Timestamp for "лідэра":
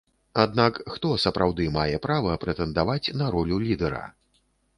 3.67-4.03